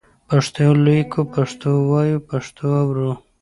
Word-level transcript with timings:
پښتو 0.29 0.67
لیکو، 0.85 1.21
پښتو 1.33 1.69
وایو، 1.89 2.25
پښتو 2.29 2.65
اورو. 2.81 3.11